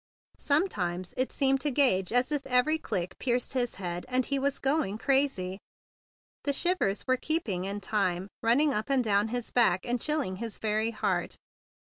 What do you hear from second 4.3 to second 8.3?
was going crazy. The shivers were keeping in time